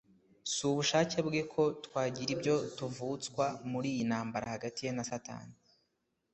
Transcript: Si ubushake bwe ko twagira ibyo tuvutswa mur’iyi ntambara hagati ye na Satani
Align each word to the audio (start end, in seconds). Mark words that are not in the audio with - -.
Si 0.51 0.61
ubushake 0.69 1.17
bwe 1.27 1.41
ko 1.53 1.61
twagira 1.85 2.31
ibyo 2.35 2.55
tuvutswa 2.77 3.45
mur’iyi 3.71 4.03
ntambara 4.09 4.53
hagati 4.55 4.79
ye 4.85 4.91
na 4.93 5.03
Satani 5.11 5.55